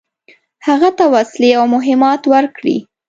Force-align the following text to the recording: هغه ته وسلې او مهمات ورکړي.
هغه 0.67 0.89
ته 0.97 1.05
وسلې 1.15 1.49
او 1.59 1.63
مهمات 1.75 2.21
ورکړي. 2.33 2.77